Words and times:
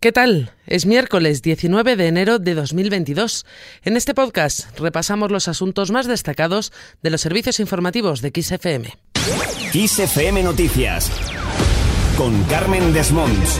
¿Qué 0.00 0.12
tal? 0.12 0.52
Es 0.68 0.86
miércoles 0.86 1.42
19 1.42 1.96
de 1.96 2.06
enero 2.06 2.38
de 2.38 2.54
2022. 2.54 3.44
En 3.82 3.96
este 3.96 4.14
podcast 4.14 4.78
repasamos 4.78 5.32
los 5.32 5.48
asuntos 5.48 5.90
más 5.90 6.06
destacados 6.06 6.72
de 7.02 7.10
los 7.10 7.20
servicios 7.20 7.58
informativos 7.58 8.22
de 8.22 8.30
XFM. 8.30 8.96
XFM 9.72 10.44
Noticias 10.44 11.10
con 12.16 12.44
Carmen 12.44 12.92
Desmonts. 12.92 13.58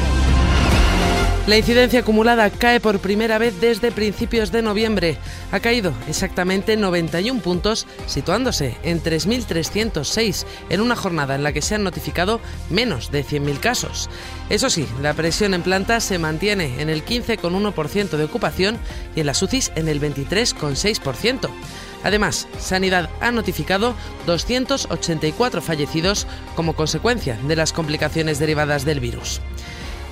La 1.49 1.57
incidencia 1.57 2.01
acumulada 2.01 2.51
cae 2.51 2.79
por 2.79 2.99
primera 2.99 3.39
vez 3.39 3.59
desde 3.59 3.91
principios 3.91 4.53
de 4.53 4.61
noviembre. 4.61 5.17
Ha 5.51 5.61
caído 5.61 5.95
exactamente 6.07 6.77
91 6.77 7.41
puntos, 7.41 7.87
situándose 8.07 8.77
en 8.83 9.03
3.306 9.03 10.45
en 10.69 10.83
una 10.83 10.95
jornada 10.95 11.37
en 11.37 11.43
la 11.43 11.55
que 11.55 11.63
se 11.63 11.75
han 11.75 11.85
notificado 11.85 12.43
menos 12.69 13.11
de 13.11 13.25
100.000 13.25 13.61
casos. 13.61 14.11
Eso 14.51 14.69
sí, 14.69 14.87
la 15.01 15.15
presión 15.15 15.55
en 15.55 15.63
planta 15.63 16.01
se 16.01 16.19
mantiene 16.19 16.83
en 16.83 16.91
el 16.91 17.03
15,1% 17.03 18.11
de 18.11 18.25
ocupación 18.25 18.77
y 19.17 19.21
en 19.21 19.27
las 19.27 19.43
UCIs 19.43 19.73
en 19.75 19.89
el 19.89 20.03
23,6%. 20.03 21.49
Además, 22.05 22.47
Sanidad 22.59 23.09
ha 23.23 23.31
notificado 23.31 23.95
284 24.27 25.63
fallecidos 25.63 26.27
como 26.55 26.75
consecuencia 26.77 27.39
de 27.49 27.57
las 27.57 27.73
complicaciones 27.73 28.39
derivadas 28.39 28.85
del 28.85 29.01
virus. 29.01 29.41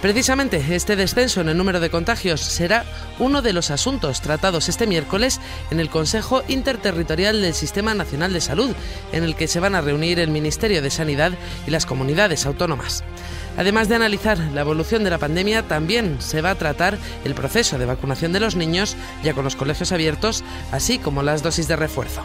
Precisamente 0.03 0.63
este 0.75 0.95
descenso 0.95 1.41
en 1.41 1.49
el 1.49 1.57
número 1.57 1.81
de 1.81 1.89
contagios 1.89 2.41
será 2.41 2.85
uno 3.19 3.41
de 3.41 3.55
los 3.55 3.71
asuntos 3.71 4.21
tratados 4.21 4.69
este 4.69 4.87
miércoles 4.87 5.41
en 5.71 5.81
el 5.81 5.89
Consejo 5.89 6.43
Interterritorial 6.49 7.41
del 7.41 7.55
Sistema 7.55 7.95
Nacional 7.95 8.33
de 8.33 8.43
Salud, 8.43 8.75
en 9.13 9.25
el 9.25 9.35
que 9.35 9.49
se 9.49 9.59
van 9.59 9.75
a 9.75 9.81
reunir 9.81 10.21
el 10.21 10.31
Ministerio 10.31 10.83
de 10.83 10.91
Sanidad 10.91 11.33
y 11.67 11.71
las 11.71 11.87
comunidades 11.87 12.45
autónomas. 12.45 13.05
Además 13.57 13.89
de 13.89 13.95
analizar 13.95 14.39
la 14.39 14.61
evolución 14.61 15.03
de 15.03 15.11
la 15.11 15.19
pandemia, 15.19 15.63
también 15.63 16.21
se 16.21 16.43
va 16.43 16.51
a 16.51 16.59
tratar 16.59 16.99
el 17.25 17.35
proceso 17.35 17.79
de 17.79 17.87
vacunación 17.87 18.33
de 18.33 18.41
los 18.41 18.55
niños, 18.55 18.97
ya 19.25 19.33
con 19.33 19.45
los 19.45 19.57
colegios 19.57 19.93
abiertos, 19.93 20.45
así 20.73 20.99
como 20.99 21.23
las 21.23 21.43
dosis 21.43 21.69
de 21.69 21.77
refuerzo. 21.77 22.23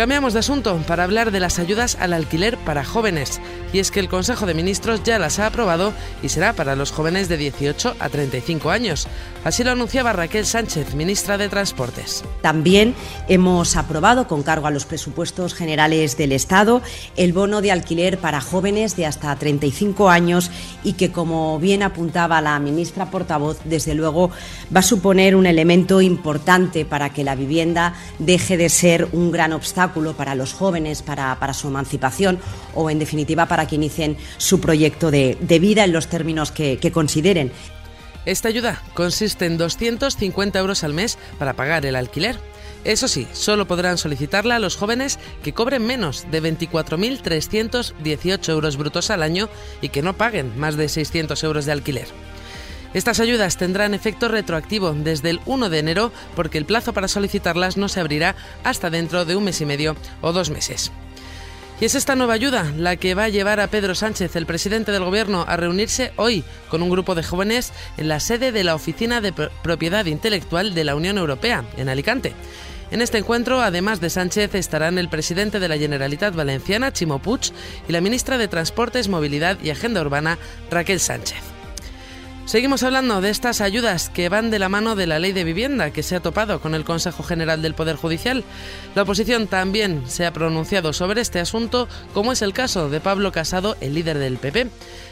Cambiamos 0.00 0.32
de 0.32 0.38
asunto 0.38 0.82
para 0.88 1.04
hablar 1.04 1.30
de 1.30 1.40
las 1.40 1.58
ayudas 1.58 1.98
al 2.00 2.14
alquiler 2.14 2.56
para 2.56 2.86
jóvenes. 2.86 3.38
Y 3.74 3.80
es 3.80 3.90
que 3.90 4.00
el 4.00 4.08
Consejo 4.08 4.46
de 4.46 4.54
Ministros 4.54 5.02
ya 5.04 5.18
las 5.18 5.38
ha 5.38 5.46
aprobado 5.46 5.92
y 6.22 6.30
será 6.30 6.54
para 6.54 6.74
los 6.74 6.90
jóvenes 6.90 7.28
de 7.28 7.36
18 7.36 7.96
a 8.00 8.08
35 8.08 8.70
años. 8.70 9.06
Así 9.44 9.62
lo 9.62 9.72
anunciaba 9.72 10.14
Raquel 10.14 10.46
Sánchez, 10.46 10.94
ministra 10.94 11.36
de 11.36 11.50
Transportes. 11.50 12.24
También 12.40 12.94
hemos 13.28 13.76
aprobado, 13.76 14.26
con 14.26 14.42
cargo 14.42 14.66
a 14.66 14.70
los 14.70 14.86
presupuestos 14.86 15.52
generales 15.52 16.16
del 16.16 16.32
Estado, 16.32 16.80
el 17.16 17.34
bono 17.34 17.60
de 17.60 17.70
alquiler 17.70 18.16
para 18.16 18.40
jóvenes 18.40 18.96
de 18.96 19.04
hasta 19.04 19.36
35 19.36 20.08
años 20.08 20.50
y 20.82 20.94
que, 20.94 21.12
como 21.12 21.58
bien 21.58 21.82
apuntaba 21.82 22.40
la 22.40 22.58
ministra 22.58 23.10
portavoz, 23.10 23.58
desde 23.64 23.94
luego 23.94 24.30
va 24.74 24.80
a 24.80 24.82
suponer 24.82 25.36
un 25.36 25.44
elemento 25.44 26.00
importante 26.00 26.86
para 26.86 27.12
que 27.12 27.22
la 27.22 27.34
vivienda 27.34 27.94
deje 28.18 28.56
de 28.56 28.70
ser 28.70 29.06
un 29.12 29.30
gran 29.30 29.52
obstáculo 29.52 29.89
para 30.16 30.34
los 30.34 30.52
jóvenes, 30.52 31.02
para, 31.02 31.54
su 31.54 31.68
emancipación 31.68 32.38
o, 32.74 32.90
en 32.90 32.98
definitiva, 32.98 33.46
para 33.46 33.66
que 33.66 33.76
inicien 33.76 34.16
su 34.38 34.60
proyecto 34.60 35.10
de, 35.10 35.36
vida 35.60 35.84
en 35.84 35.92
los 35.92 36.08
términos 36.08 36.52
que, 36.52 36.78
que 36.78 36.92
consideren. 36.92 37.52
Esta 38.26 38.48
ayuda 38.48 38.82
consiste 38.94 39.46
en 39.46 39.58
250 39.58 40.58
euros 40.58 40.84
al 40.84 40.94
mes 40.94 41.18
para 41.38 41.54
pagar 41.54 41.86
el 41.86 41.96
alquiler. 41.96 42.38
Eso 42.84 43.08
sí, 43.08 43.26
solo 43.32 43.66
podrán 43.66 43.98
solicitarla 43.98 44.58
los 44.58 44.76
jóvenes 44.76 45.18
que 45.42 45.52
cobren 45.52 45.84
menos 45.84 46.26
de 46.30 46.42
24.318 46.42 48.48
euros 48.48 48.76
brutos 48.76 49.10
al 49.10 49.22
año 49.22 49.50
y 49.82 49.90
que 49.90 50.02
no 50.02 50.16
paguen 50.16 50.58
más 50.58 50.76
de 50.76 50.88
600 50.88 51.44
euros 51.44 51.66
de 51.66 51.72
alquiler. 51.72 52.06
Estas 52.92 53.20
ayudas 53.20 53.56
tendrán 53.56 53.94
efecto 53.94 54.28
retroactivo 54.28 54.92
desde 54.92 55.30
el 55.30 55.40
1 55.46 55.70
de 55.70 55.78
enero 55.78 56.12
porque 56.34 56.58
el 56.58 56.64
plazo 56.64 56.92
para 56.92 57.06
solicitarlas 57.08 57.76
no 57.76 57.88
se 57.88 58.00
abrirá 58.00 58.34
hasta 58.64 58.90
dentro 58.90 59.24
de 59.24 59.36
un 59.36 59.44
mes 59.44 59.60
y 59.60 59.66
medio 59.66 59.96
o 60.20 60.32
dos 60.32 60.50
meses. 60.50 60.90
Y 61.80 61.86
es 61.86 61.94
esta 61.94 62.14
nueva 62.14 62.34
ayuda 62.34 62.70
la 62.76 62.96
que 62.96 63.14
va 63.14 63.24
a 63.24 63.28
llevar 63.30 63.58
a 63.58 63.68
Pedro 63.68 63.94
Sánchez, 63.94 64.36
el 64.36 64.44
presidente 64.44 64.92
del 64.92 65.04
Gobierno, 65.04 65.46
a 65.48 65.56
reunirse 65.56 66.12
hoy 66.16 66.44
con 66.68 66.82
un 66.82 66.90
grupo 66.90 67.14
de 67.14 67.22
jóvenes 67.22 67.72
en 67.96 68.08
la 68.08 68.20
sede 68.20 68.52
de 68.52 68.64
la 68.64 68.74
Oficina 68.74 69.22
de 69.22 69.32
Propiedad 69.32 70.04
Intelectual 70.04 70.74
de 70.74 70.84
la 70.84 70.94
Unión 70.94 71.16
Europea, 71.16 71.64
en 71.78 71.88
Alicante. 71.88 72.34
En 72.90 73.00
este 73.00 73.18
encuentro, 73.18 73.62
además 73.62 74.00
de 74.00 74.10
Sánchez, 74.10 74.54
estarán 74.56 74.98
el 74.98 75.08
presidente 75.08 75.58
de 75.58 75.68
la 75.68 75.78
Generalitat 75.78 76.34
Valenciana, 76.34 76.92
Chimo 76.92 77.20
Puig, 77.20 77.52
y 77.88 77.92
la 77.92 78.02
ministra 78.02 78.36
de 78.36 78.48
Transportes, 78.48 79.08
Movilidad 79.08 79.56
y 79.62 79.70
Agenda 79.70 80.02
Urbana, 80.02 80.38
Raquel 80.70 81.00
Sánchez. 81.00 81.49
Seguimos 82.50 82.82
hablando 82.82 83.20
de 83.20 83.30
estas 83.30 83.60
ayudas 83.60 84.08
que 84.08 84.28
van 84.28 84.50
de 84.50 84.58
la 84.58 84.68
mano 84.68 84.96
de 84.96 85.06
la 85.06 85.20
ley 85.20 85.30
de 85.30 85.44
vivienda 85.44 85.92
que 85.92 86.02
se 86.02 86.16
ha 86.16 86.20
topado 86.20 86.60
con 86.60 86.74
el 86.74 86.84
Consejo 86.84 87.22
General 87.22 87.62
del 87.62 87.74
Poder 87.74 87.94
Judicial. 87.94 88.42
La 88.96 89.02
oposición 89.02 89.46
también 89.46 90.02
se 90.08 90.26
ha 90.26 90.32
pronunciado 90.32 90.92
sobre 90.92 91.20
este 91.20 91.38
asunto, 91.38 91.86
como 92.12 92.32
es 92.32 92.42
el 92.42 92.52
caso 92.52 92.90
de 92.90 92.98
Pablo 92.98 93.30
Casado, 93.30 93.76
el 93.80 93.94
líder 93.94 94.18
del 94.18 94.36
PP. 94.36 94.66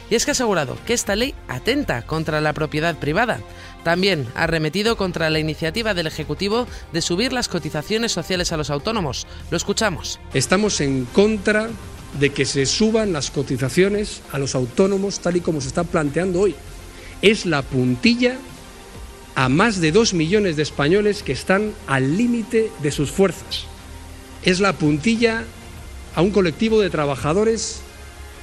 Y 0.09 0.15
es 0.15 0.25
que 0.25 0.31
ha 0.31 0.33
asegurado 0.33 0.77
que 0.85 0.91
esta 0.91 1.15
ley 1.15 1.33
atenta 1.47 2.01
contra 2.01 2.41
la 2.41 2.51
propiedad 2.51 2.97
privada. 2.97 3.39
También 3.85 4.27
ha 4.35 4.45
remetido 4.45 4.97
contra 4.97 5.29
la 5.29 5.39
iniciativa 5.39 5.93
del 5.93 6.07
Ejecutivo 6.07 6.67
de 6.91 7.01
subir 7.01 7.31
las 7.31 7.47
cotizaciones 7.47 8.11
sociales 8.11 8.51
a 8.51 8.57
los 8.57 8.69
autónomos. 8.69 9.27
Lo 9.49 9.55
escuchamos. 9.55 10.19
Estamos 10.33 10.81
en 10.81 11.05
contra 11.05 11.69
de 12.19 12.31
que 12.31 12.43
se 12.43 12.65
suban 12.65 13.13
las 13.13 13.31
cotizaciones 13.31 14.23
a 14.33 14.39
los 14.39 14.55
autónomos 14.55 15.21
tal 15.21 15.37
y 15.37 15.39
como 15.39 15.61
se 15.61 15.69
está 15.69 15.85
planteando 15.85 16.41
hoy 16.41 16.53
es 17.21 17.45
la 17.45 17.61
puntilla 17.61 18.37
a 19.35 19.49
más 19.49 19.79
de 19.79 19.91
dos 19.91 20.13
millones 20.13 20.55
de 20.55 20.63
españoles 20.63 21.23
que 21.23 21.31
están 21.31 21.73
al 21.87 22.17
límite 22.17 22.71
de 22.81 22.91
sus 22.91 23.11
fuerzas. 23.11 23.65
Es 24.43 24.59
la 24.59 24.73
puntilla 24.73 25.43
a 26.15 26.21
un 26.21 26.31
colectivo 26.31 26.81
de 26.81 26.89
trabajadores 26.89 27.81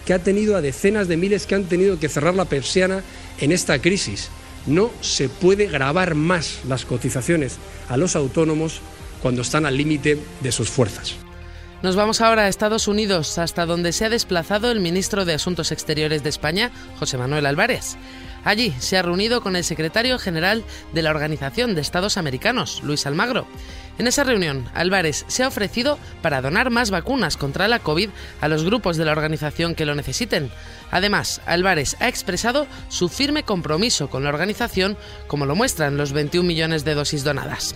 que 0.07 0.15
ha 0.15 0.19
tenido 0.21 0.57
a 0.57 0.61
decenas 0.61 1.09
de 1.09 1.17
miles 1.17 1.47
que 1.47 1.55
han 1.55 1.65
tenido 1.65 1.99
que 1.99 2.09
cerrar 2.09 2.35
la 2.35 2.45
persiana 2.45 3.03
en 3.41 3.53
esta 3.53 3.81
crisis. 3.81 4.31
No 4.67 4.91
se 5.01 5.29
puede 5.29 5.67
grabar 5.67 6.15
más 6.15 6.61
las 6.69 6.85
cotizaciones 6.85 7.57
a 7.89 7.97
los 7.97 8.17
autónomos 8.17 8.81
cuando 9.21 9.43
están 9.43 9.67
al 9.67 9.77
límite 9.77 10.19
de 10.41 10.53
sus 10.53 10.71
fuerzas. 10.71 11.17
Nos 11.83 11.95
vamos 11.95 12.21
ahora 12.21 12.45
a 12.45 12.49
Estados 12.49 12.89
Unidos, 12.89 13.39
hasta 13.39 13.67
donde 13.67 13.93
se 13.93 14.05
ha 14.05 14.09
desplazado 14.09 14.71
el 14.71 14.81
ministro 14.81 15.25
de 15.25 15.35
Asuntos 15.35 15.73
Exteriores 15.73 16.23
de 16.23 16.31
España, 16.31 16.73
José 16.99 17.19
Manuel 17.19 17.45
Álvarez. 17.45 17.97
Allí 18.45 18.75
se 18.79 18.97
ha 18.97 19.03
reunido 19.03 19.41
con 19.41 19.57
el 19.57 19.65
secretario 19.65 20.19
general 20.19 20.65
de 20.93 21.03
la 21.03 21.11
Organización 21.11 21.75
de 21.75 21.81
Estados 21.81 22.17
Americanos, 22.17 22.83
Luis 22.83 23.07
Almagro. 23.07 23.47
En 23.99 24.07
esa 24.07 24.25
reunión, 24.25 24.69
Álvarez 24.75 25.25
se 25.27 25.43
ha 25.43 25.49
ofrecido 25.49 25.99
para 26.21 26.43
donar 26.43 26.71
más 26.71 26.91
vacunas 26.91 27.37
contra 27.37 27.67
la 27.67 27.79
COVID 27.79 28.11
a 28.41 28.49
los 28.49 28.65
grupos 28.65 28.97
de 28.97 29.07
la 29.07 29.13
organización 29.13 29.75
que 29.75 29.87
lo 29.87 29.95
necesiten. 29.95 30.51
Además, 30.91 31.41
Álvarez 31.47 31.97
ha 32.01 32.09
expresado 32.09 32.67
su 32.89 33.09
firme 33.09 33.43
compromiso 33.43 34.11
con 34.11 34.23
la 34.23 34.29
organización, 34.29 34.99
como 35.27 35.47
lo 35.47 35.57
muestran 35.57 35.97
los 35.97 36.13
21 36.13 36.47
millones 36.47 36.85
de 36.85 36.95
dosis 36.95 37.25
donadas. 37.25 37.75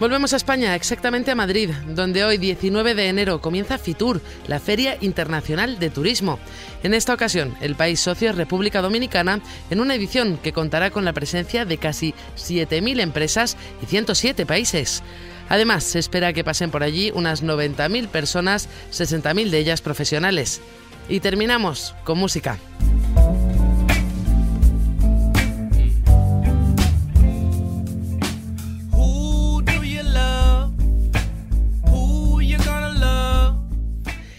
Volvemos 0.00 0.32
a 0.32 0.36
España, 0.36 0.76
exactamente 0.76 1.32
a 1.32 1.34
Madrid, 1.34 1.70
donde 1.88 2.24
hoy 2.24 2.38
19 2.38 2.94
de 2.94 3.08
enero 3.08 3.40
comienza 3.40 3.78
FITUR, 3.78 4.20
la 4.46 4.60
Feria 4.60 4.96
Internacional 5.00 5.80
de 5.80 5.90
Turismo. 5.90 6.38
En 6.84 6.94
esta 6.94 7.14
ocasión, 7.14 7.56
el 7.60 7.74
país 7.74 7.98
socio 7.98 8.30
es 8.30 8.36
República 8.36 8.80
Dominicana, 8.80 9.40
en 9.70 9.80
una 9.80 9.96
edición 9.96 10.38
que 10.40 10.52
contará 10.52 10.92
con 10.92 11.04
la 11.04 11.12
presencia 11.12 11.64
de 11.64 11.78
casi 11.78 12.14
7.000 12.36 13.00
empresas 13.00 13.56
y 13.82 13.86
107 13.86 14.46
países. 14.46 15.02
Además, 15.48 15.82
se 15.82 15.98
espera 15.98 16.32
que 16.32 16.44
pasen 16.44 16.70
por 16.70 16.84
allí 16.84 17.10
unas 17.12 17.42
90.000 17.42 18.06
personas, 18.06 18.68
60.000 18.92 19.50
de 19.50 19.58
ellas 19.58 19.80
profesionales. 19.80 20.60
Y 21.08 21.18
terminamos 21.18 21.96
con 22.04 22.18
música. 22.18 22.56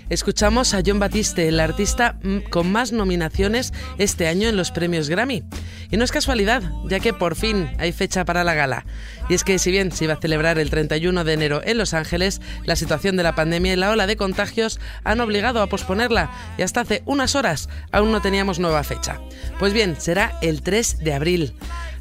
Escuchamos 0.10 0.74
a 0.74 0.82
John 0.86 1.00
Batiste, 1.00 1.48
el 1.48 1.60
artista 1.60 2.18
mm, 2.22 2.50
con 2.50 2.72
más 2.72 2.92
nominaciones 2.92 3.74
este 3.98 4.28
año 4.28 4.50
en 4.50 4.58
los 4.58 4.72
premios 4.72 5.10
Grammy. 5.10 5.44
Y 5.92 5.98
no 5.98 6.04
es 6.04 6.12
casualidad, 6.12 6.64
ya 6.86 7.00
que 7.00 7.14
por 7.14 7.36
fin 7.36 7.70
hay 7.78 7.92
fecha 7.92 8.26
para 8.26 8.44
la 8.44 8.54
gala. 8.54 8.86
Y 9.30 9.34
es 9.34 9.44
que 9.44 9.60
si 9.60 9.72
bien 9.72 9.92
se 9.92 10.06
iba 10.06 10.16
a 10.16 10.20
celebrar 10.20 10.60
el 10.60 10.70
31 10.70 11.24
de 11.24 11.34
enero 11.34 11.62
en 11.64 11.78
Los 11.78 11.94
Ángeles, 11.94 12.42
la 12.66 12.76
situación 12.76 13.16
de 13.16 13.24
la 13.24 13.36
pandemia 13.36 13.74
y 13.74 13.76
la 13.76 13.92
ola 13.92 14.08
de 14.08 14.18
contagios 14.18 14.80
han 15.04 15.22
obligado 15.22 15.62
a 15.62 15.68
posponerla 15.68 16.32
y 16.58 16.64
hasta 16.64 16.82
hace 16.82 17.04
unas 17.06 17.36
horas 17.36 17.70
aún 17.92 18.12
no 18.12 18.22
teníamos 18.22 18.60
nueva 18.60 18.84
fecha. 18.84 19.20
Pues 19.60 19.74
bien, 19.74 19.96
será 20.00 20.34
el 20.42 20.62
3 20.62 21.00
de 21.04 21.14
abril. 21.14 21.54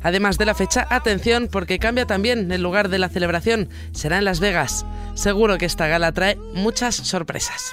Además 0.02 0.38
de 0.38 0.46
la 0.46 0.54
fecha, 0.54 0.86
atención 0.90 1.48
porque 1.50 1.78
cambia 1.78 2.06
también 2.06 2.50
el 2.52 2.62
lugar 2.62 2.88
de 2.88 2.98
la 2.98 3.08
celebración, 3.08 3.68
será 3.92 4.18
en 4.18 4.24
Las 4.24 4.40
Vegas. 4.40 4.86
Seguro 5.14 5.58
que 5.58 5.66
esta 5.66 5.88
gala 5.88 6.12
trae 6.12 6.36
muchas 6.54 6.94
sorpresas. 6.94 7.72